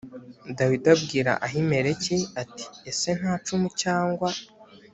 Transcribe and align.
dawidi 0.57 0.87
abwira 0.95 1.31
ahimeleki 1.45 2.17
ati 2.41 2.65
ese 2.89 3.09
nta 3.19 3.33
cumu 3.45 3.67
cyangwa 3.81 4.29